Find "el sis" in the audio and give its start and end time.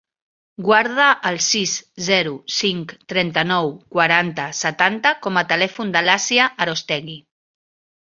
1.29-1.73